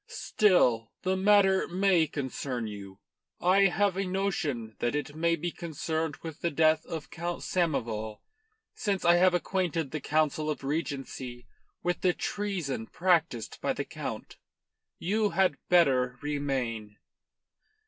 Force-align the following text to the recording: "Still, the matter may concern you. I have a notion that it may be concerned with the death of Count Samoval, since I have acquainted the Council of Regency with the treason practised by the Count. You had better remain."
"Still, 0.07 0.89
the 1.03 1.15
matter 1.15 1.67
may 1.67 2.07
concern 2.07 2.65
you. 2.65 2.97
I 3.39 3.67
have 3.67 3.97
a 3.97 4.03
notion 4.03 4.75
that 4.79 4.95
it 4.95 5.13
may 5.15 5.35
be 5.35 5.51
concerned 5.51 6.15
with 6.23 6.41
the 6.41 6.49
death 6.49 6.83
of 6.87 7.11
Count 7.11 7.43
Samoval, 7.43 8.19
since 8.73 9.05
I 9.05 9.17
have 9.17 9.35
acquainted 9.35 9.91
the 9.91 9.99
Council 10.01 10.49
of 10.49 10.63
Regency 10.63 11.45
with 11.83 12.01
the 12.01 12.13
treason 12.13 12.87
practised 12.87 13.61
by 13.61 13.73
the 13.73 13.85
Count. 13.85 14.37
You 14.97 15.29
had 15.37 15.59
better 15.69 16.17
remain." 16.23 16.97